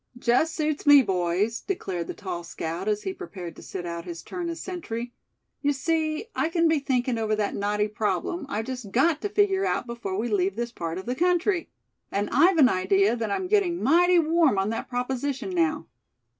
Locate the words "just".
0.17-0.55, 8.65-8.89